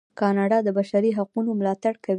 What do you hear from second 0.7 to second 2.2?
بشري حقونو ملاتړ کوي.